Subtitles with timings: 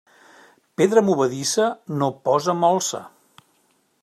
[0.81, 1.67] Pedra movedissa
[2.01, 3.07] no posa molsa.